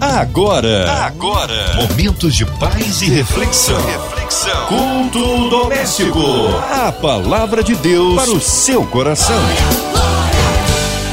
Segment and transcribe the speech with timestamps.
[0.00, 3.80] Agora, agora, momentos de paz e reflexão.
[3.80, 4.66] reflexão.
[4.66, 6.20] Culto doméstico.
[6.70, 9.34] A palavra de Deus para o seu coração.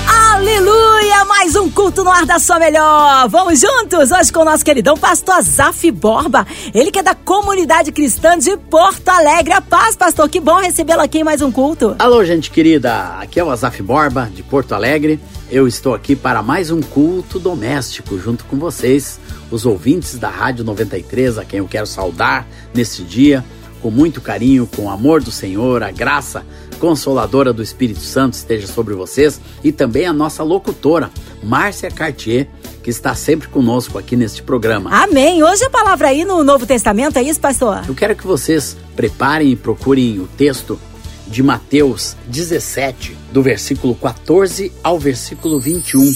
[0.06, 1.24] Aleluia!
[1.24, 3.30] Mais um culto no ar da sua melhor.
[3.30, 6.46] Vamos juntos hoje com o nosso queridão pastor Zaf Borba.
[6.74, 9.54] Ele que é da comunidade cristã de Porto Alegre.
[9.54, 10.28] A paz, pastor.
[10.28, 11.96] Que bom recebê-lo aqui em mais um culto.
[12.00, 13.18] Alô, gente querida.
[13.22, 15.20] Aqui é o Azaf Borba de Porto Alegre.
[15.54, 19.20] Eu estou aqui para mais um culto doméstico junto com vocês,
[19.52, 23.46] os ouvintes da Rádio 93, a quem eu quero saudar neste dia,
[23.80, 26.44] com muito carinho, com o amor do Senhor, a graça
[26.80, 31.12] consoladora do Espírito Santo esteja sobre vocês e também a nossa locutora,
[31.44, 32.48] Márcia Cartier,
[32.82, 34.90] que está sempre conosco aqui neste programa.
[34.92, 35.44] Amém.
[35.44, 37.84] Hoje a palavra aí no Novo Testamento, é isso, pastor?
[37.88, 40.80] Eu quero que vocês preparem e procurem o texto
[41.28, 46.12] de Mateus 17, do versículo 14 ao versículo 21.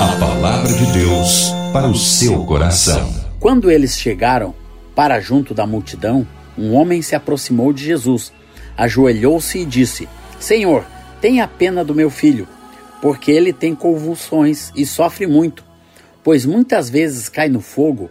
[0.00, 3.12] A palavra de Deus para o seu coração.
[3.40, 4.54] Quando eles chegaram
[4.94, 8.32] para junto da multidão, um homem se aproximou de Jesus,
[8.76, 10.08] ajoelhou-se e disse:
[10.40, 10.84] Senhor,
[11.20, 12.48] tenha pena do meu filho,
[13.02, 15.64] porque ele tem convulsões e sofre muito,
[16.24, 18.10] pois muitas vezes cai no fogo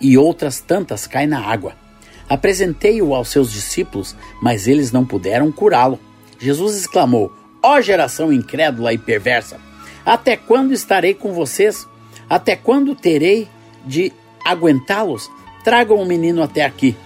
[0.00, 1.83] e outras tantas cai na água.
[2.28, 5.98] Apresentei-o aos seus discípulos, mas eles não puderam curá-lo.
[6.38, 9.58] Jesus exclamou: Ó oh, geração incrédula e perversa,
[10.04, 11.86] até quando estarei com vocês?
[12.28, 13.48] Até quando terei
[13.86, 14.12] de
[14.44, 15.30] aguentá-los?
[15.62, 16.96] Tragam o menino até aqui.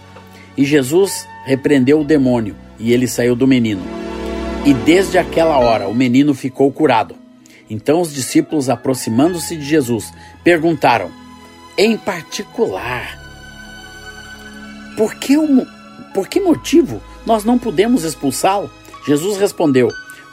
[0.57, 3.83] E Jesus repreendeu o demônio, e ele saiu do menino.
[4.65, 7.15] E desde aquela hora o menino ficou curado.
[7.71, 11.11] Então os discípulos, aproximando-se de Jesus, perguntaram,
[11.77, 13.18] em particular,
[14.99, 15.37] por que,
[16.13, 18.69] por que motivo nós não podemos expulsá-lo?
[19.07, 19.89] Jesus respondeu: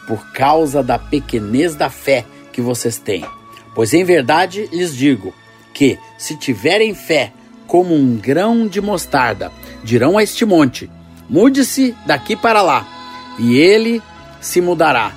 [0.08, 3.24] Por causa da pequenez da fé que vocês têm.
[3.76, 5.32] Pois em verdade lhes digo
[5.72, 7.32] que, se tiverem fé
[7.68, 9.52] como um grão de mostarda,
[9.84, 10.90] dirão a este monte:
[11.30, 12.88] Mude-se daqui para lá,
[13.38, 14.02] e ele
[14.42, 15.12] se mudará.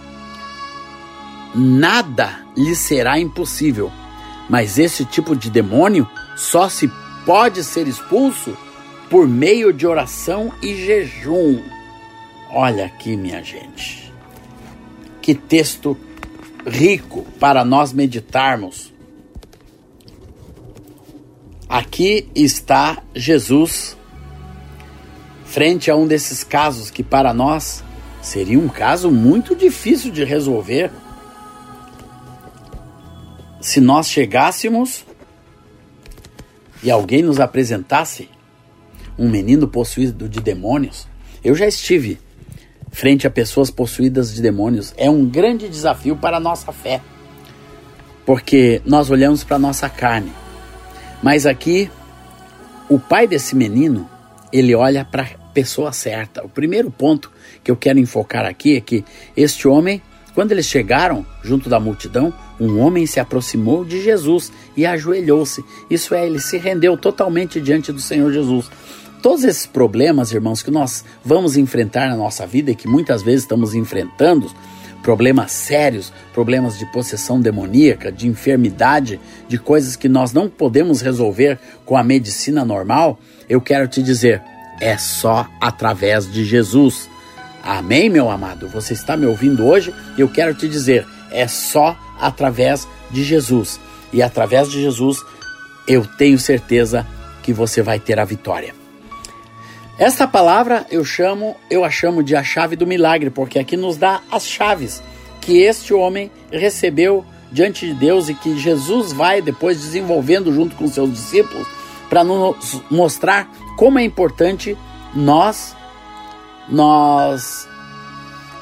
[1.54, 3.90] Nada lhe será impossível.
[4.46, 6.90] Mas esse tipo de demônio só se
[7.24, 8.54] pode ser expulso
[9.08, 11.62] por meio de oração e jejum.
[12.50, 14.12] Olha aqui, minha gente.
[15.20, 15.96] Que texto
[16.66, 18.92] rico para nós meditarmos.
[21.68, 23.96] Aqui está Jesus
[25.44, 27.82] frente a um desses casos que para nós
[28.22, 30.90] seria um caso muito difícil de resolver.
[33.60, 35.04] Se nós chegássemos
[36.82, 38.28] e alguém nos apresentasse
[39.18, 41.06] um menino possuído de demônios.
[41.42, 42.18] Eu já estive
[42.90, 44.94] frente a pessoas possuídas de demônios.
[44.96, 47.00] É um grande desafio para a nossa fé,
[48.24, 50.32] porque nós olhamos para a nossa carne.
[51.22, 51.90] Mas aqui,
[52.88, 54.08] o pai desse menino,
[54.52, 56.44] ele olha para a pessoa certa.
[56.44, 57.30] O primeiro ponto
[57.62, 59.04] que eu quero enfocar aqui é que
[59.36, 60.00] este homem,
[60.34, 65.64] quando eles chegaram junto da multidão, um homem se aproximou de Jesus e ajoelhou-se.
[65.90, 68.70] Isso é, ele se rendeu totalmente diante do Senhor Jesus.
[69.22, 73.42] Todos esses problemas, irmãos, que nós vamos enfrentar na nossa vida e que muitas vezes
[73.42, 74.48] estamos enfrentando,
[75.02, 81.58] problemas sérios, problemas de possessão demoníaca, de enfermidade, de coisas que nós não podemos resolver
[81.84, 83.18] com a medicina normal,
[83.48, 84.40] eu quero te dizer,
[84.80, 87.08] é só através de Jesus.
[87.62, 88.68] Amém, meu amado?
[88.68, 89.92] Você está me ouvindo hoje?
[90.16, 93.80] Eu quero te dizer, é só através de Jesus.
[94.12, 95.18] E através de Jesus,
[95.88, 97.04] eu tenho certeza
[97.42, 98.74] que você vai ter a vitória.
[99.98, 103.96] Esta palavra eu chamo, eu a chamo de a chave do milagre, porque aqui nos
[103.96, 105.02] dá as chaves
[105.40, 110.86] que este homem recebeu diante de Deus e que Jesus vai depois desenvolvendo junto com
[110.86, 111.66] seus discípulos
[112.08, 114.76] para nos mostrar como é importante
[115.14, 115.74] nós
[116.68, 117.66] nós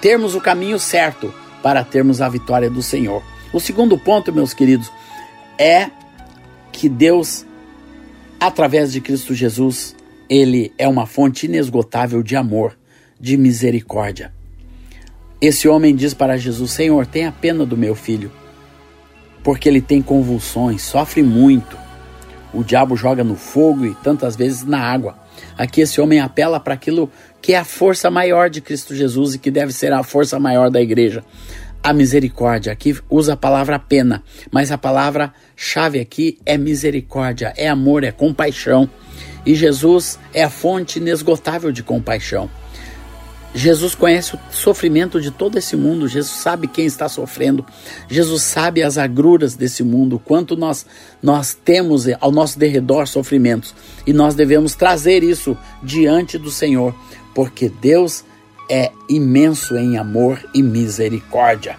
[0.00, 3.22] termos o caminho certo para termos a vitória do Senhor.
[3.52, 4.90] O segundo ponto, meus queridos,
[5.58, 5.90] é
[6.72, 7.44] que Deus
[8.38, 9.96] através de Cristo Jesus
[10.28, 12.76] ele é uma fonte inesgotável de amor,
[13.20, 14.32] de misericórdia.
[15.40, 18.30] Esse homem diz para Jesus: Senhor, tenha pena do meu filho,
[19.42, 21.76] porque ele tem convulsões, sofre muito.
[22.52, 25.18] O diabo joga no fogo e tantas vezes na água.
[25.58, 27.10] Aqui esse homem apela para aquilo
[27.42, 30.70] que é a força maior de Cristo Jesus e que deve ser a força maior
[30.70, 31.22] da igreja.
[31.82, 32.72] A misericórdia.
[32.72, 38.10] Aqui usa a palavra pena, mas a palavra chave aqui é misericórdia, é amor, é
[38.10, 38.88] compaixão.
[39.44, 42.50] E Jesus é a fonte inesgotável de compaixão.
[43.56, 47.64] Jesus conhece o sofrimento de todo esse mundo, Jesus sabe quem está sofrendo,
[48.06, 50.84] Jesus sabe as agruras desse mundo, quanto nós,
[51.22, 53.74] nós temos ao nosso derredor sofrimentos,
[54.06, 56.94] e nós devemos trazer isso diante do Senhor,
[57.34, 58.25] porque Deus
[58.68, 61.78] é imenso em amor e misericórdia.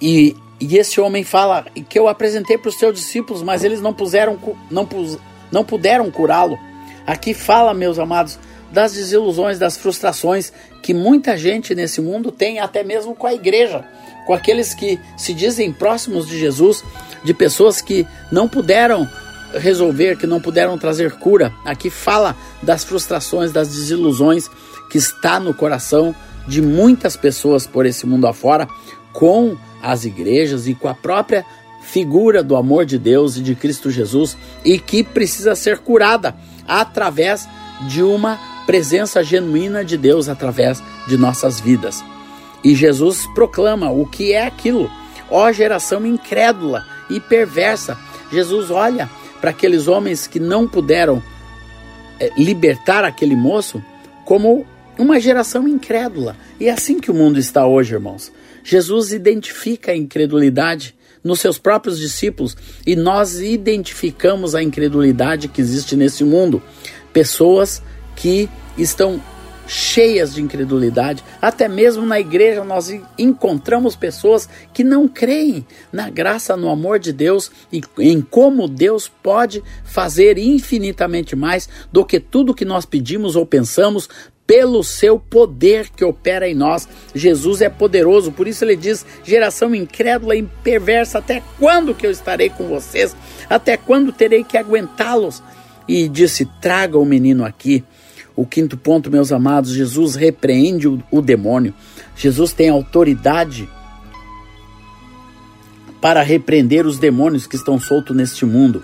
[0.00, 3.92] E, e esse homem fala que eu apresentei para os seus discípulos, mas eles não
[3.92, 4.38] puseram,
[4.70, 5.18] não, pus,
[5.50, 6.58] não puderam curá-lo.
[7.06, 8.38] Aqui fala, meus amados,
[8.70, 10.52] das desilusões, das frustrações
[10.82, 13.84] que muita gente nesse mundo tem, até mesmo com a igreja,
[14.26, 16.84] com aqueles que se dizem próximos de Jesus,
[17.24, 19.08] de pessoas que não puderam
[19.54, 21.52] resolver, que não puderam trazer cura.
[21.64, 24.50] Aqui fala das frustrações, das desilusões
[24.90, 26.14] que está no coração
[26.46, 28.66] de muitas pessoas por esse mundo afora,
[29.12, 31.44] com as igrejas e com a própria
[31.82, 36.36] figura do amor de Deus e de Cristo Jesus e que precisa ser curada
[36.66, 37.48] através
[37.88, 42.04] de uma presença genuína de Deus através de nossas vidas.
[42.62, 44.90] E Jesus proclama o que é aquilo.
[45.30, 47.96] Ó geração incrédula e perversa.
[48.30, 49.08] Jesus olha
[49.40, 51.22] para aqueles homens que não puderam
[52.20, 53.82] é, libertar aquele moço
[54.24, 54.66] como
[54.98, 56.36] uma geração incrédula.
[56.58, 58.32] E é assim que o mundo está hoje, irmãos.
[58.64, 62.56] Jesus identifica a incredulidade nos seus próprios discípulos
[62.86, 66.62] e nós identificamos a incredulidade que existe nesse mundo.
[67.12, 67.82] Pessoas
[68.14, 69.20] que estão
[69.68, 71.22] cheias de incredulidade.
[71.40, 77.12] Até mesmo na igreja nós encontramos pessoas que não creem na graça, no amor de
[77.12, 83.36] Deus e em como Deus pode fazer infinitamente mais do que tudo que nós pedimos
[83.36, 84.08] ou pensamos.
[84.48, 89.74] Pelo seu poder que opera em nós, Jesus é poderoso, por isso ele diz: geração
[89.74, 93.14] incrédula e perversa, até quando que eu estarei com vocês?
[93.50, 95.42] Até quando terei que aguentá-los?
[95.86, 97.84] E disse: traga o menino aqui.
[98.34, 101.74] O quinto ponto, meus amados, Jesus repreende o, o demônio.
[102.16, 103.68] Jesus tem autoridade
[106.00, 108.82] para repreender os demônios que estão soltos neste mundo.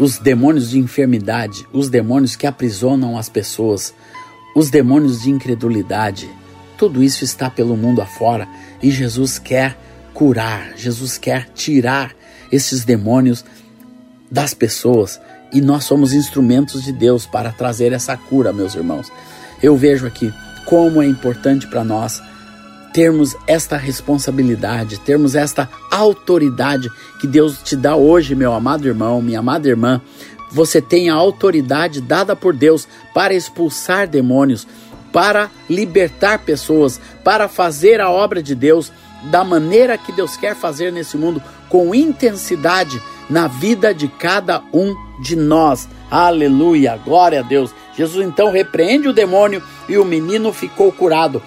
[0.00, 3.92] Os demônios de enfermidade, os demônios que aprisionam as pessoas,
[4.56, 6.26] os demônios de incredulidade.
[6.78, 8.48] Tudo isso está pelo mundo afora
[8.82, 9.78] e Jesus quer
[10.14, 12.12] curar, Jesus quer tirar
[12.50, 13.44] esses demônios
[14.30, 15.20] das pessoas
[15.52, 19.12] e nós somos instrumentos de Deus para trazer essa cura, meus irmãos.
[19.62, 20.32] Eu vejo aqui
[20.64, 22.22] como é importante para nós
[22.92, 26.90] termos esta responsabilidade, termos esta autoridade
[27.20, 30.00] que Deus te dá hoje, meu amado irmão, minha amada irmã.
[30.50, 34.66] Você tem a autoridade dada por Deus para expulsar demônios,
[35.12, 38.92] para libertar pessoas, para fazer a obra de Deus
[39.24, 44.94] da maneira que Deus quer fazer nesse mundo, com intensidade na vida de cada um
[45.22, 45.88] de nós.
[46.10, 47.72] Aleluia, glória a Deus.
[47.96, 51.42] Jesus então repreende o demônio e o menino ficou curado.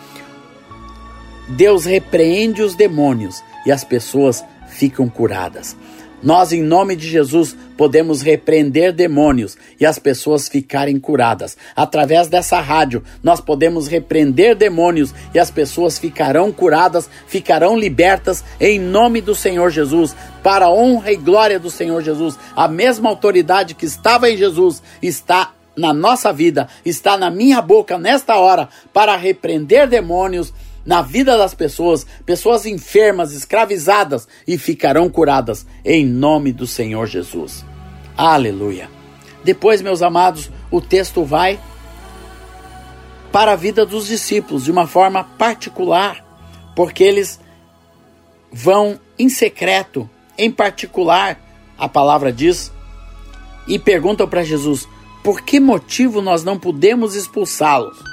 [1.47, 5.75] Deus repreende os demônios e as pessoas ficam curadas.
[6.23, 11.57] Nós, em nome de Jesus, podemos repreender demônios e as pessoas ficarem curadas.
[11.75, 18.79] Através dessa rádio, nós podemos repreender demônios e as pessoas ficarão curadas, ficarão libertas em
[18.79, 22.39] nome do Senhor Jesus, para a honra e glória do Senhor Jesus.
[22.55, 27.97] A mesma autoridade que estava em Jesus está na nossa vida, está na minha boca
[27.97, 30.53] nesta hora para repreender demônios
[30.85, 37.65] na vida das pessoas, pessoas enfermas, escravizadas e ficarão curadas em nome do Senhor Jesus.
[38.17, 38.89] Aleluia.
[39.43, 41.59] Depois, meus amados, o texto vai
[43.31, 46.23] para a vida dos discípulos de uma forma particular,
[46.75, 47.39] porque eles
[48.51, 51.39] vão em secreto, em particular,
[51.77, 52.71] a palavra diz,
[53.67, 54.87] e perguntam para Jesus:
[55.23, 58.12] por que motivo nós não podemos expulsá-los?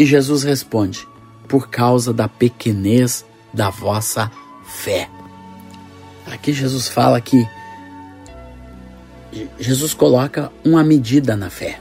[0.00, 1.06] E Jesus responde:
[1.46, 4.32] Por causa da pequenez da vossa
[4.64, 5.10] fé.
[6.26, 7.46] Aqui Jesus fala que
[9.58, 11.78] Jesus coloca uma medida na fé.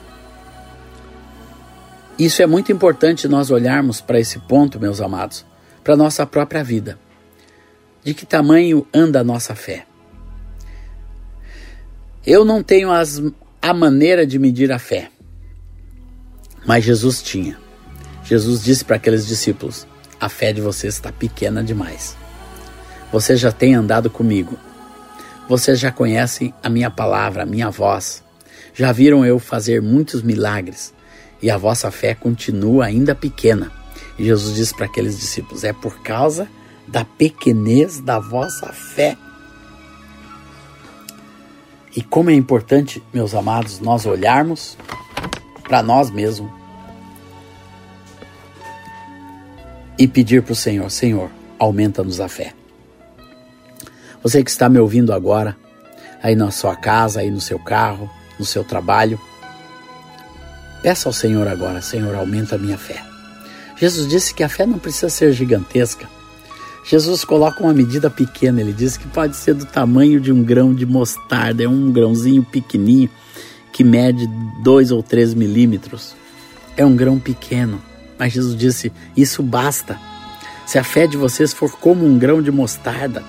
[2.17, 5.45] Isso é muito importante nós olharmos para esse ponto, meus amados,
[5.81, 6.99] para nossa própria vida.
[8.03, 9.85] De que tamanho anda a nossa fé?
[12.27, 13.23] Eu não tenho as,
[13.61, 15.09] a maneira de medir a fé,
[16.65, 17.68] mas Jesus tinha.
[18.29, 19.88] Jesus disse para aqueles discípulos:
[20.21, 22.15] A fé de vocês está pequena demais.
[23.12, 24.55] Vocês já têm andado comigo.
[25.48, 28.24] Vocês já conhecem a minha palavra, a minha voz.
[28.71, 30.93] Já viram eu fazer muitos milagres.
[31.41, 33.71] E a vossa fé continua ainda pequena.
[34.19, 36.48] E Jesus disse para aqueles discípulos: É por causa
[36.88, 39.17] da pequenez da vossa fé.
[41.95, 44.77] E como é importante, meus amados, nós olharmos
[45.63, 46.58] para nós mesmos
[50.00, 51.29] e pedir para o Senhor: Senhor,
[51.60, 52.53] aumenta-nos a fé.
[54.24, 55.58] Você que está me ouvindo agora,
[56.24, 59.20] aí na sua casa, aí no seu carro, no seu trabalho,
[60.82, 63.03] peça ao Senhor agora: Senhor, aumenta a minha fé.
[63.75, 66.08] Jesus disse que a fé não precisa ser gigantesca.
[66.86, 70.74] Jesus coloca uma medida pequena, ele diz que pode ser do tamanho de um grão
[70.74, 73.10] de mostarda, é um grãozinho pequenininho
[73.72, 74.27] que mede
[74.63, 76.15] dois ou três milímetros.
[76.75, 77.82] É um grão pequeno,
[78.19, 79.97] mas Jesus disse: Isso basta.
[80.65, 83.23] Se a fé de vocês for como um grão de mostarda,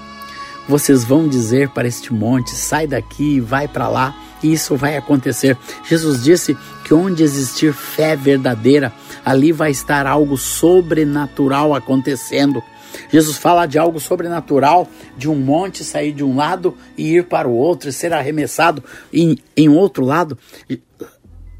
[0.68, 4.97] vocês vão dizer para este monte: sai daqui e vai para lá, e isso vai
[4.97, 5.56] acontecer.
[5.88, 8.92] Jesus disse que onde existir fé verdadeira,
[9.25, 12.62] ali vai estar algo sobrenatural acontecendo.
[13.09, 17.49] Jesus fala de algo sobrenatural, de um monte sair de um lado e ir para
[17.49, 18.82] o outro e ser arremessado
[19.12, 20.37] em, em outro lado.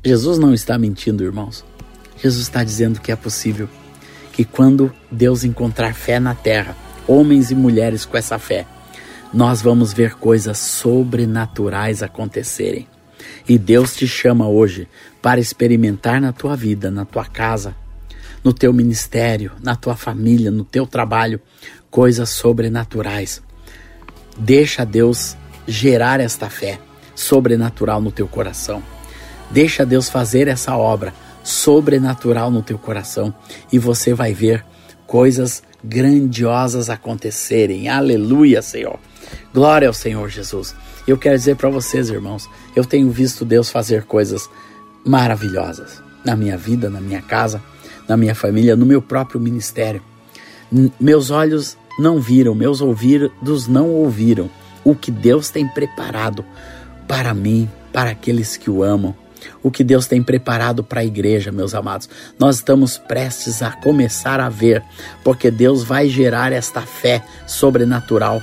[0.05, 1.65] Jesus não está mentindo, irmãos.
[2.23, 3.69] Jesus está dizendo que é possível
[4.33, 8.67] que quando Deus encontrar fé na terra, homens e mulheres com essa fé,
[9.33, 12.87] nós vamos ver coisas sobrenaturais acontecerem.
[13.49, 14.89] E Deus te chama hoje
[15.21, 17.75] para experimentar na tua vida, na tua casa,
[18.43, 21.41] no teu ministério, na tua família, no teu trabalho,
[21.91, 23.43] coisas sobrenaturais.
[24.39, 25.37] Deixa Deus
[25.67, 26.79] gerar esta fé
[27.15, 28.83] sobrenatural no teu coração.
[29.51, 31.13] Deixa Deus fazer essa obra
[31.43, 33.35] sobrenatural no teu coração
[33.73, 34.65] e você vai ver
[35.07, 37.89] coisas grandiosas acontecerem.
[37.89, 38.99] Aleluia, Senhor.
[39.53, 40.75] Glória ao Senhor Jesus.
[41.07, 44.49] Eu quero dizer para vocês, irmãos, eu tenho visto Deus fazer coisas
[45.05, 47.63] maravilhosas na minha vida, na minha casa,
[48.07, 50.03] na minha família, no meu próprio ministério.
[51.01, 54.49] Meus olhos não viram, meus ouvidos não ouviram
[54.85, 56.45] o que Deus tem preparado
[57.09, 59.15] para mim, para aqueles que o amam.
[59.63, 62.09] O que Deus tem preparado para a igreja, meus amados.
[62.39, 64.83] Nós estamos prestes a começar a ver,
[65.25, 68.43] porque Deus vai gerar esta fé sobrenatural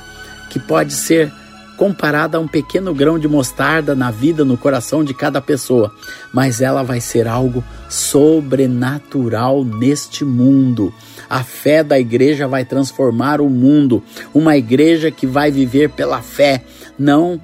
[0.50, 1.32] que pode ser
[1.77, 5.94] comparada a um pequeno grão de mostarda na vida, no coração de cada pessoa,
[6.34, 10.92] mas ela vai ser algo sobrenatural neste mundo.
[11.30, 16.63] A fé da igreja vai transformar o mundo, uma igreja que vai viver pela fé,
[16.98, 17.39] não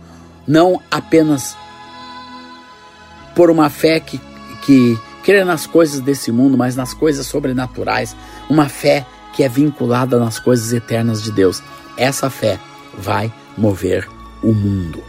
[0.45, 1.55] não apenas
[3.35, 4.19] por uma fé que,
[4.63, 8.15] que crê nas coisas desse mundo, mas nas coisas sobrenaturais,
[8.49, 11.61] uma fé que é vinculada nas coisas eternas de Deus.
[11.97, 12.59] Essa fé
[12.97, 14.07] vai mover
[14.41, 15.03] o mundo.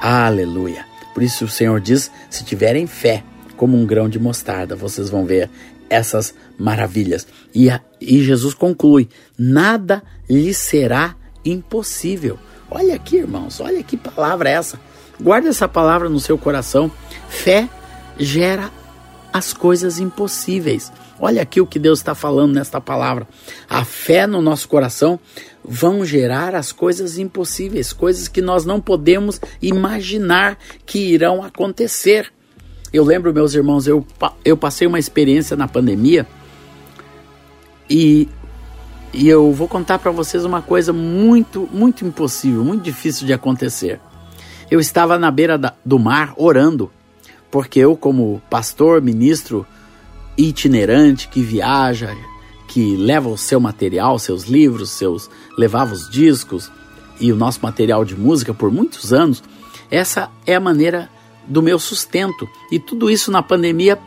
[0.00, 0.84] Aleluia.
[1.14, 3.22] Por isso o Senhor diz: se tiverem fé
[3.56, 5.50] como um grão de mostarda, vocês vão ver
[5.88, 7.26] essas maravilhas.
[7.54, 9.08] E, a, e Jesus conclui:
[9.38, 12.38] nada lhe será impossível.
[12.70, 14.78] Olha aqui, irmãos, olha que palavra é essa.
[15.20, 16.90] Guarde essa palavra no seu coração.
[17.28, 17.68] Fé
[18.18, 18.70] gera
[19.32, 20.90] as coisas impossíveis.
[21.18, 23.28] Olha aqui o que Deus está falando nesta palavra.
[23.68, 25.20] A fé no nosso coração
[25.62, 32.32] vão gerar as coisas impossíveis, coisas que nós não podemos imaginar que irão acontecer.
[32.90, 34.04] Eu lembro, meus irmãos, eu,
[34.44, 36.26] eu passei uma experiência na pandemia
[37.88, 38.26] e,
[39.12, 44.00] e eu vou contar para vocês uma coisa muito, muito impossível, muito difícil de acontecer.
[44.70, 46.90] Eu estava na beira da, do mar orando,
[47.50, 49.66] porque eu, como pastor, ministro,
[50.38, 52.16] itinerante que viaja,
[52.68, 56.70] que leva o seu material, seus livros, seus levava os discos
[57.20, 59.42] e o nosso material de música por muitos anos.
[59.90, 61.10] Essa é a maneira
[61.48, 62.48] do meu sustento.
[62.70, 63.98] E tudo isso na pandemia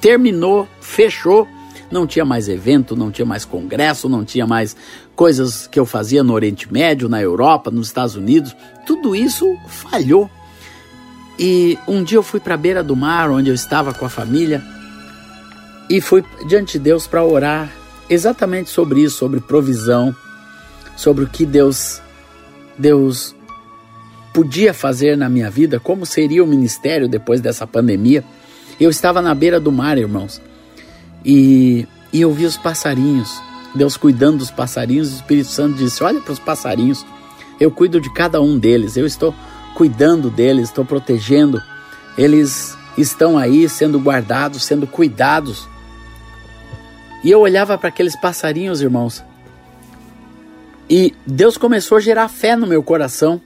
[0.00, 1.48] terminou, fechou.
[1.90, 4.76] Não tinha mais evento, não tinha mais congresso, não tinha mais
[5.16, 8.54] coisas que eu fazia no Oriente Médio, na Europa, nos Estados Unidos.
[8.86, 10.30] Tudo isso falhou.
[11.38, 14.10] E um dia eu fui para a beira do mar, onde eu estava com a
[14.10, 14.62] família,
[15.88, 17.72] e fui diante de Deus para orar
[18.08, 20.14] exatamente sobre isso, sobre provisão,
[20.96, 22.00] sobre o que Deus
[22.78, 23.34] Deus
[24.34, 28.22] podia fazer na minha vida, como seria o ministério depois dessa pandemia.
[28.78, 30.42] Eu estava na beira do mar, irmãos,
[31.24, 33.30] e, e eu vi os passarinhos,
[33.76, 37.06] Deus cuidando dos passarinhos, o Espírito Santo disse: Olha para os passarinhos,
[37.60, 39.34] eu cuido de cada um deles, eu estou
[39.74, 41.62] cuidando deles, estou protegendo,
[42.16, 45.68] eles estão aí sendo guardados, sendo cuidados.
[47.22, 49.22] E eu olhava para aqueles passarinhos, irmãos,
[50.88, 53.40] e Deus começou a gerar fé no meu coração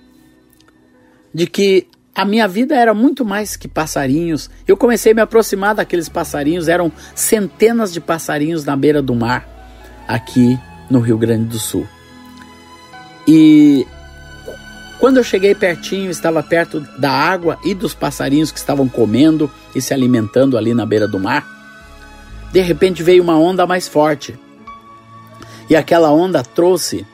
[1.32, 4.50] de que a minha vida era muito mais que passarinhos.
[4.68, 9.48] Eu comecei a me aproximar daqueles passarinhos, eram centenas de passarinhos na beira do mar,
[10.10, 10.58] aqui
[10.90, 11.86] no Rio Grande do Sul.
[13.26, 13.86] E
[14.98, 19.80] Quando eu cheguei pertinho, estava perto da água e dos passarinhos que estavam comendo e
[19.80, 21.46] se alimentando ali na beira do mar.
[22.52, 24.38] De repente veio uma onda mais forte.
[25.70, 27.06] E aquela onda trouxe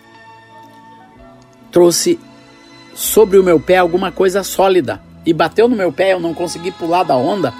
[1.70, 2.18] trouxe
[2.94, 6.70] sobre o meu pé alguma coisa sólida e bateu no meu pé, eu não consegui
[6.70, 7.52] pular da onda.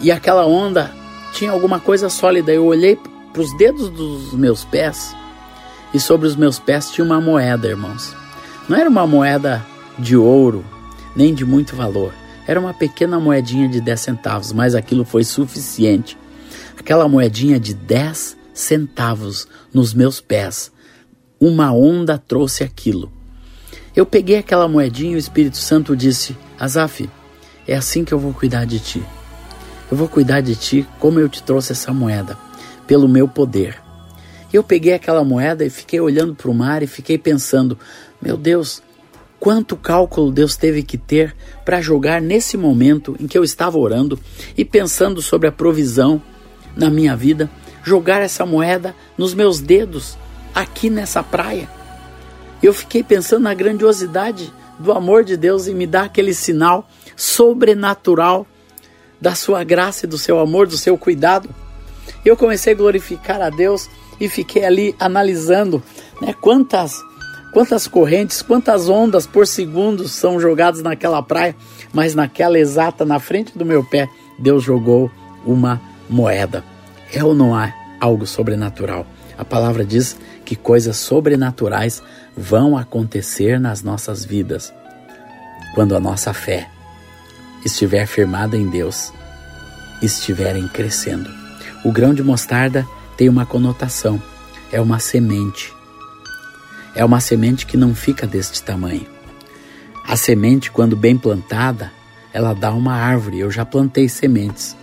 [0.00, 0.92] E aquela onda
[1.32, 2.52] tinha alguma coisa sólida.
[2.52, 2.98] Eu olhei
[3.36, 5.14] para os dedos dos meus pés
[5.92, 8.16] e sobre os meus pés tinha uma moeda, irmãos.
[8.66, 9.62] Não era uma moeda
[9.98, 10.64] de ouro,
[11.14, 12.14] nem de muito valor.
[12.46, 16.16] Era uma pequena moedinha de 10 centavos, mas aquilo foi suficiente.
[16.78, 20.72] Aquela moedinha de 10 centavos nos meus pés.
[21.38, 23.12] Uma onda trouxe aquilo.
[23.94, 27.06] Eu peguei aquela moedinha e o Espírito Santo disse: Azaf,
[27.68, 29.02] é assim que eu vou cuidar de ti.
[29.90, 32.38] Eu vou cuidar de ti como eu te trouxe essa moeda,
[32.86, 33.80] pelo meu poder.
[34.52, 37.78] Eu peguei aquela moeda e fiquei olhando para o mar e fiquei pensando:
[38.20, 38.82] meu Deus,
[39.38, 44.18] quanto cálculo Deus teve que ter para jogar nesse momento em que eu estava orando
[44.56, 46.22] e pensando sobre a provisão
[46.76, 47.50] na minha vida,
[47.82, 50.16] jogar essa moeda nos meus dedos
[50.54, 51.68] aqui nessa praia.
[52.62, 58.46] Eu fiquei pensando na grandiosidade do amor de Deus e me dar aquele sinal sobrenatural
[59.20, 61.48] da sua graça e do seu amor, do seu cuidado.
[62.26, 63.88] Eu comecei a glorificar a Deus
[64.20, 65.80] e fiquei ali analisando
[66.20, 67.00] né, quantas
[67.52, 71.56] quantas correntes, quantas ondas por segundo são jogadas naquela praia,
[71.92, 75.10] mas naquela exata na frente do meu pé, Deus jogou
[75.46, 75.80] uma
[76.10, 76.62] moeda.
[77.14, 79.06] É ou não há algo sobrenatural?
[79.38, 82.02] A palavra diz que coisas sobrenaturais
[82.36, 84.74] vão acontecer nas nossas vidas
[85.74, 86.68] quando a nossa fé
[87.64, 89.12] estiver firmada em Deus,
[90.02, 91.45] estiverem crescendo.
[91.86, 92.84] O grão de mostarda
[93.16, 94.20] tem uma conotação,
[94.72, 95.72] é uma semente.
[96.96, 99.06] É uma semente que não fica deste tamanho.
[100.04, 101.92] A semente, quando bem plantada,
[102.32, 103.38] ela dá uma árvore.
[103.38, 104.76] Eu já plantei sementes.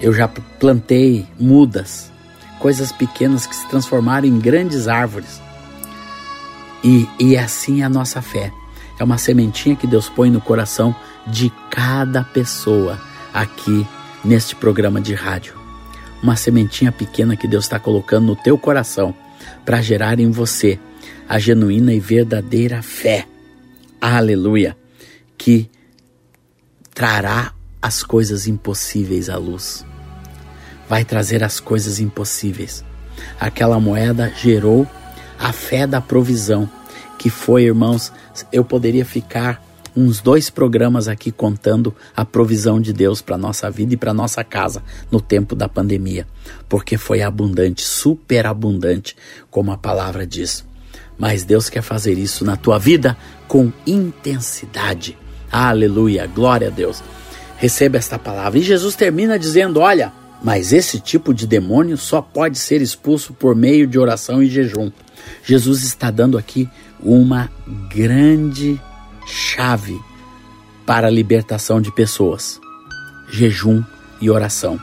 [0.00, 2.10] Eu já plantei mudas,
[2.58, 5.38] coisas pequenas que se transformaram em grandes árvores.
[6.82, 8.50] E, e assim é a nossa fé.
[8.98, 12.98] É uma sementinha que Deus põe no coração de cada pessoa
[13.34, 13.86] aqui
[14.24, 15.57] neste programa de rádio.
[16.22, 19.14] Uma sementinha pequena que Deus está colocando no teu coração
[19.64, 20.78] para gerar em você
[21.28, 23.26] a genuína e verdadeira fé.
[24.00, 24.76] Aleluia!
[25.36, 25.70] Que
[26.94, 29.84] trará as coisas impossíveis à luz.
[30.88, 32.84] Vai trazer as coisas impossíveis.
[33.38, 34.86] Aquela moeda gerou
[35.38, 36.68] a fé da provisão,
[37.18, 38.12] que foi, irmãos,
[38.52, 39.62] eu poderia ficar
[39.98, 44.44] uns dois programas aqui contando a provisão de Deus para nossa vida e para nossa
[44.44, 46.24] casa no tempo da pandemia,
[46.68, 49.16] porque foi abundante, super abundante,
[49.50, 50.64] como a palavra diz.
[51.18, 53.16] Mas Deus quer fazer isso na tua vida
[53.48, 55.18] com intensidade.
[55.50, 57.02] Aleluia, glória a Deus.
[57.56, 58.56] Receba esta palavra.
[58.60, 63.56] E Jesus termina dizendo: Olha, mas esse tipo de demônio só pode ser expulso por
[63.56, 64.92] meio de oração e jejum.
[65.42, 66.68] Jesus está dando aqui
[67.02, 67.50] uma
[67.90, 68.80] grande
[69.28, 70.00] chave
[70.86, 72.60] para a libertação de pessoas:
[73.30, 73.82] jejum
[74.20, 74.80] e oração.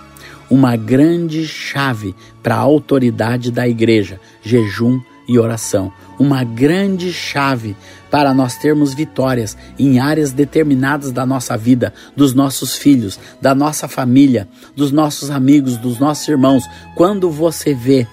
[0.49, 5.91] Uma grande chave para a autoridade da igreja: jejum e oração.
[6.19, 7.75] Uma grande chave
[8.11, 13.87] para nós termos vitórias em áreas determinadas da nossa vida, dos nossos filhos, da nossa
[13.87, 16.63] família, dos nossos amigos, dos nossos irmãos.
[16.95, 18.07] Quando você vê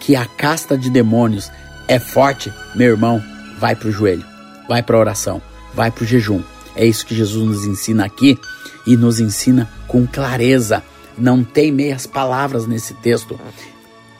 [0.00, 1.52] que a casta de demônios
[1.86, 3.22] é forte, meu irmão,
[3.60, 4.24] vai para o joelho,
[4.66, 5.42] vai para a oração
[5.76, 6.42] vai para o jejum.
[6.74, 8.38] É isso que Jesus nos ensina aqui
[8.86, 10.82] e nos ensina com clareza.
[11.16, 13.38] Não tem meias palavras nesse texto.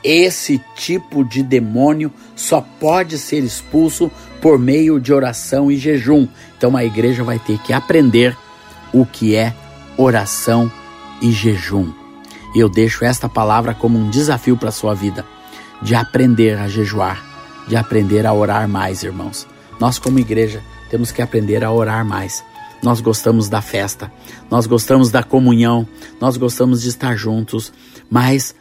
[0.03, 6.27] Esse tipo de demônio só pode ser expulso por meio de oração e jejum.
[6.57, 8.37] Então a igreja vai ter que aprender
[8.93, 9.53] o que é
[9.97, 10.71] oração
[11.21, 11.91] e jejum.
[12.55, 15.25] Eu deixo esta palavra como um desafio para a sua vida,
[15.81, 17.23] de aprender a jejuar,
[17.67, 19.47] de aprender a orar mais, irmãos.
[19.79, 22.43] Nós, como igreja, temos que aprender a orar mais.
[22.81, 24.11] Nós gostamos da festa,
[24.51, 25.87] nós gostamos da comunhão,
[26.21, 27.73] nós gostamos de estar juntos,
[28.09, 28.55] mas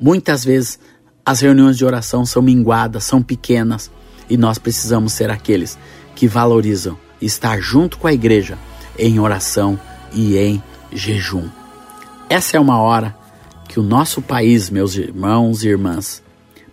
[0.00, 0.78] muitas vezes
[1.24, 3.90] as reuniões de oração são minguadas, são pequenas
[4.28, 5.78] e nós precisamos ser aqueles
[6.14, 8.58] que valorizam estar junto com a igreja
[8.98, 9.78] em oração
[10.12, 10.62] e em
[10.92, 11.48] jejum.
[12.28, 13.14] Essa é uma hora
[13.68, 16.22] que o nosso país, meus irmãos e irmãs,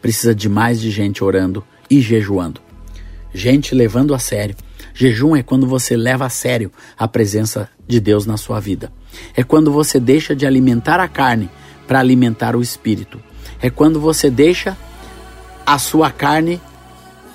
[0.01, 2.61] precisa de mais de gente orando e jejuando.
[3.33, 4.55] Gente levando a sério
[4.93, 8.91] Jejum é quando você leva a sério a presença de Deus na sua vida.
[9.35, 11.49] É quando você deixa de alimentar a carne
[11.87, 13.19] para alimentar o espírito.
[13.61, 14.77] É quando você deixa
[15.65, 16.59] a sua carne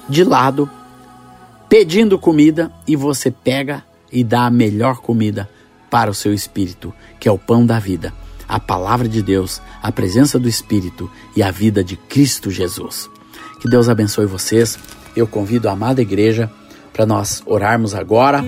[0.09, 0.69] de lado
[1.69, 5.49] pedindo comida e você pega e dá a melhor comida
[5.91, 8.13] para o seu espírito, que é o pão da vida,
[8.49, 13.11] a palavra de Deus, a presença do Espírito e a vida de Cristo Jesus.
[13.61, 14.79] Que Deus abençoe vocês.
[15.17, 16.51] Eu convido a amada igreja
[16.97, 18.43] para nós orarmos agora.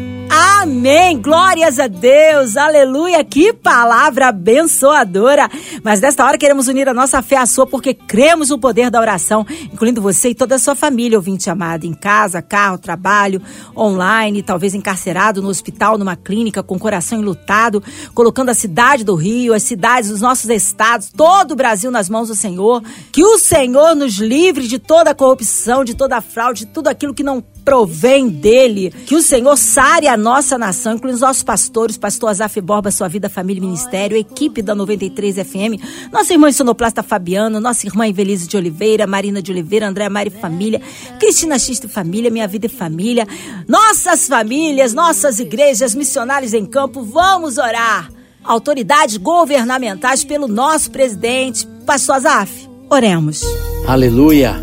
[0.61, 1.23] Amém!
[1.23, 2.57] Glórias a Deus!
[2.57, 3.23] Aleluia!
[3.23, 5.49] Que palavra abençoadora!
[5.85, 8.99] Mas nesta hora queremos unir a nossa fé à sua, porque cremos no poder da
[8.99, 13.41] oração, incluindo você e toda a sua família, ouvinte amado, em casa, carro, trabalho,
[13.77, 17.81] online, talvez encarcerado no hospital, numa clínica, com o coração enlutado,
[18.13, 22.27] colocando a cidade do Rio, as cidades dos nossos estados, todo o Brasil nas mãos
[22.27, 22.83] do Senhor.
[23.13, 26.89] Que o Senhor nos livre de toda a corrupção, de toda a fraude, de tudo
[26.89, 28.91] aquilo que não provém dele.
[29.07, 33.09] Que o Senhor sare a nossa nação, incluindo os nossos pastores, pastor Azaf Borba, Sua
[33.09, 38.47] Vida, Família e Ministério, equipe da 93 FM, nossa irmã Sonoplasta Fabiano, nossa irmã Evelise
[38.47, 40.81] de Oliveira, Marina de Oliveira, André Mari Família,
[41.19, 43.27] Cristina Xista Família, Minha Vida e Família,
[43.67, 48.11] nossas famílias, nossas igrejas, missionários em campo, vamos orar.
[48.45, 52.69] Autoridades governamentais pelo nosso presidente, pastor Azaf.
[52.89, 53.43] Oremos.
[53.87, 54.55] Aleluia.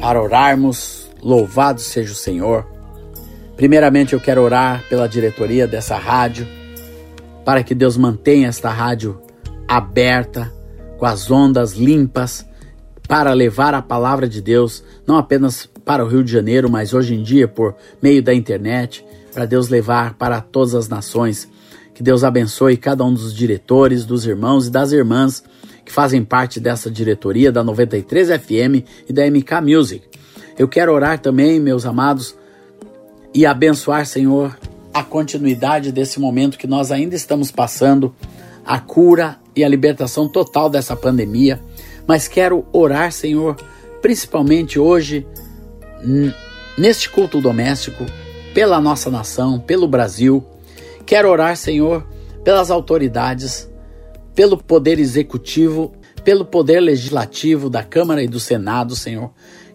[0.00, 2.75] Para orarmos, Louvado seja o Senhor.
[3.56, 6.46] Primeiramente, eu quero orar pela diretoria dessa rádio,
[7.44, 9.20] para que Deus mantenha esta rádio
[9.66, 10.52] aberta,
[10.98, 12.46] com as ondas limpas,
[13.08, 17.14] para levar a palavra de Deus, não apenas para o Rio de Janeiro, mas hoje
[17.14, 21.48] em dia por meio da internet, para Deus levar para todas as nações.
[21.94, 25.42] Que Deus abençoe cada um dos diretores, dos irmãos e das irmãs
[25.86, 30.02] que fazem parte dessa diretoria da 93 FM e da MK Music.
[30.58, 32.36] Eu quero orar também, meus amados,
[33.36, 34.58] e abençoar, Senhor,
[34.94, 38.16] a continuidade desse momento que nós ainda estamos passando,
[38.64, 41.60] a cura e a libertação total dessa pandemia.
[42.06, 43.54] Mas quero orar, Senhor,
[44.00, 45.26] principalmente hoje,
[46.78, 48.06] neste culto doméstico,
[48.54, 50.42] pela nossa nação, pelo Brasil.
[51.04, 52.06] Quero orar, Senhor,
[52.42, 53.68] pelas autoridades,
[54.34, 55.92] pelo poder executivo,
[56.24, 59.30] pelo poder legislativo da Câmara e do Senado, Senhor.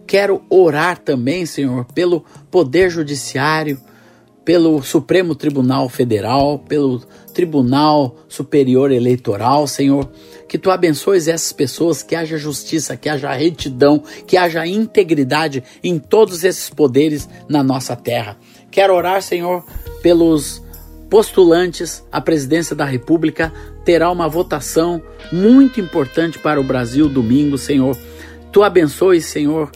[0.08, 3.80] Quero orar também, Senhor, pelo Poder Judiciário,
[4.44, 7.00] pelo Supremo Tribunal Federal, pelo
[7.34, 10.10] Tribunal Superior Eleitoral, Senhor.
[10.50, 15.98] Que tu abençoes essas pessoas, que haja justiça, que haja retidão, que haja integridade em
[15.98, 18.38] todos esses poderes na nossa terra.
[18.70, 19.64] Quero orar, Senhor,
[20.02, 20.62] pelos
[21.10, 23.54] postulantes à presidência da República.
[23.86, 27.98] Terá uma votação muito importante para o Brasil domingo, Senhor.
[28.52, 29.72] Tu abençoes, Senhor,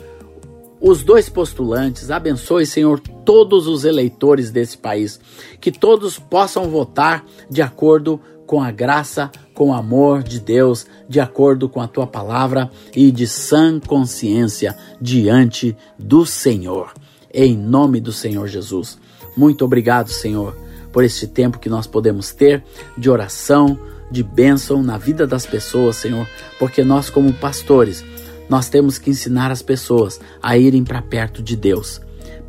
[0.80, 5.20] os dois postulantes, abençoe, Senhor, todos os eleitores desse país,
[5.60, 11.20] que todos possam votar de acordo com a graça, com o amor de Deus, de
[11.20, 16.94] acordo com a tua palavra e de sã consciência diante do Senhor.
[17.34, 18.98] Em nome do Senhor Jesus.
[19.36, 20.56] Muito obrigado, Senhor,
[20.92, 22.64] por este tempo que nós podemos ter
[22.98, 23.80] de oração,
[24.12, 26.28] de bênção na vida das pessoas, Senhor,
[26.60, 28.04] porque nós, como pastores,
[28.50, 32.02] nós temos que ensinar as pessoas a irem para perto de Deus,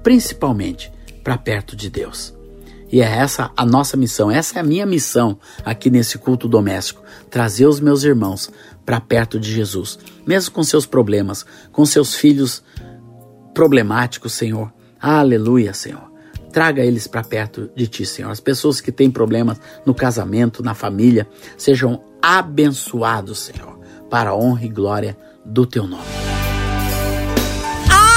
[0.03, 2.35] principalmente para perto de Deus.
[2.91, 7.03] E é essa a nossa missão, essa é a minha missão aqui nesse culto doméstico,
[7.29, 8.51] trazer os meus irmãos
[8.85, 12.63] para perto de Jesus, mesmo com seus problemas, com seus filhos
[13.53, 14.73] problemáticos, Senhor.
[15.01, 16.13] Aleluia, Senhor.
[16.53, 18.31] Traga eles para perto de ti, Senhor.
[18.31, 21.29] As pessoas que têm problemas no casamento, na família,
[21.59, 23.79] sejam abençoados, Senhor,
[24.09, 26.03] para a honra e glória do teu nome.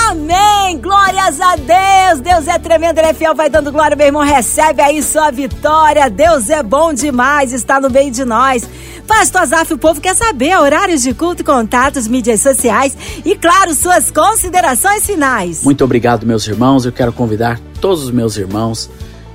[0.09, 0.79] Amém!
[0.79, 2.21] Glórias a Deus!
[2.21, 4.23] Deus é tremendo, Ele é fiel, vai dando glória, meu irmão.
[4.23, 6.09] Recebe aí sua vitória.
[6.09, 8.67] Deus é bom demais, está no meio de nós.
[9.07, 14.11] Pastor Azaf, o povo quer saber horários de culto, contatos, mídias sociais e, claro, suas
[14.11, 15.63] considerações finais.
[15.63, 16.85] Muito obrigado, meus irmãos.
[16.85, 18.89] Eu quero convidar todos os meus irmãos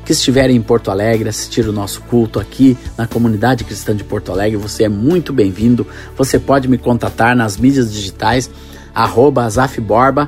[0.04, 4.30] que estiverem em Porto Alegre, assistir o nosso culto aqui na comunidade cristã de Porto
[4.30, 5.86] Alegre, você é muito bem-vindo.
[6.16, 8.50] Você pode me contatar nas mídias digitais,
[8.94, 10.26] arroba Azafborba.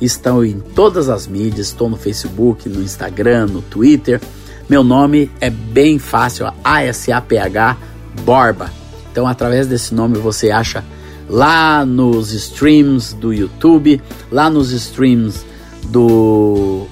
[0.00, 4.20] Estão em todas as mídias, estou no Facebook, no Instagram, no Twitter.
[4.68, 7.76] Meu nome é bem fácil, A-S-A-P-H
[8.24, 8.70] Borba.
[9.10, 10.84] Então, através desse nome você acha
[11.28, 15.44] lá nos streams do YouTube, lá nos streams
[15.90, 16.86] do,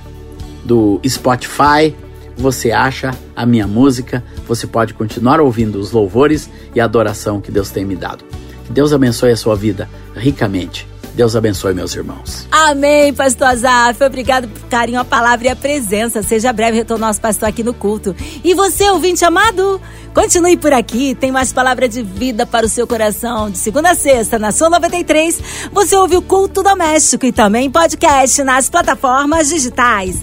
[0.65, 1.95] do Spotify,
[2.37, 7.51] você acha a minha música, você pode continuar ouvindo os louvores e a adoração que
[7.51, 8.25] Deus tem me dado.
[8.67, 10.87] Que Deus abençoe a sua vida ricamente.
[11.17, 12.47] Deus abençoe meus irmãos.
[12.51, 14.05] Amém, pastor Azaf.
[14.05, 16.23] Obrigado por carinho, a palavra e a presença.
[16.23, 18.15] Seja breve retornar nosso pastor aqui no culto.
[18.45, 19.81] E você, ouvinte amado,
[20.13, 21.15] continue por aqui.
[21.15, 23.51] Tem mais palavra de vida para o seu coração.
[23.51, 25.41] De segunda a sexta, na sua 93,
[25.73, 30.23] você ouve o culto doméstico e também podcast nas plataformas digitais.